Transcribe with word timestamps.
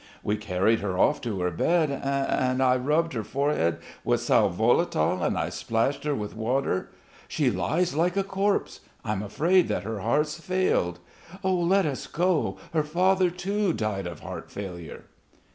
We 0.23 0.35
carried 0.35 0.79
her 0.79 0.97
off 0.97 1.21
to 1.21 1.41
her 1.41 1.51
bed 1.51 1.91
and... 1.91 2.03
and 2.03 2.63
I 2.63 2.75
rubbed 2.75 3.13
her 3.13 3.23
forehead 3.23 3.77
with 4.03 4.19
sal 4.19 4.49
volatile, 4.49 5.21
and 5.21 5.53
splashed 5.53 6.05
her 6.05 6.15
with 6.15 6.35
water.... 6.35 6.89
She 7.27 7.51
lies 7.51 7.93
like 7.95 8.17
a 8.17 8.23
corpse.... 8.23 8.79
I'm 9.05 9.21
afraid 9.21 9.67
that 9.67 9.83
her 9.83 9.99
heart's 9.99 10.39
failed.... 10.39 10.97
Let 11.43 11.85
us 11.85 12.07
go.... 12.07 12.57
Her 12.73 12.81
father 12.83 13.29
too 13.29 13.73
died 13.73 14.07
of 14.07 14.21
heart 14.21 14.49
failure." 14.49 15.03